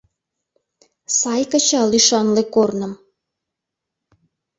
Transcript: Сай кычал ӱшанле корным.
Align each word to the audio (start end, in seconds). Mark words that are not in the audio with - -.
Сай 1.17 1.43
кычал 1.51 1.89
ӱшанле 1.97 2.43
корным. 2.53 2.93